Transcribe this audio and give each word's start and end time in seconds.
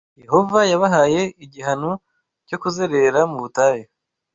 Yehova 0.23 0.59
yabahaye 0.71 1.21
igihano 1.45 1.91
cyo 2.47 2.57
kuzerera 2.61 3.19
mu 3.31 3.37
butayu 3.43 3.85